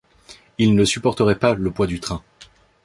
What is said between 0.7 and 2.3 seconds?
ne supporterait pas le poids du train.